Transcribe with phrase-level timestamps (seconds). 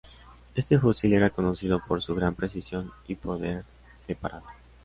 [0.55, 3.65] Este fusil era conocido por su gran precisión y poder
[4.07, 4.55] de parada.